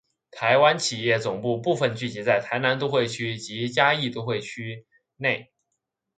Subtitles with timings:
[0.31, 5.51] 台湾企业总部部份聚集在台南都会区及嘉义都会区内。